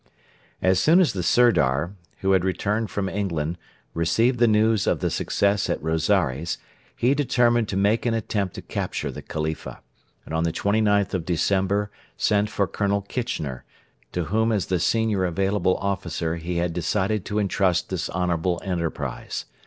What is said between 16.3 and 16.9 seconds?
he had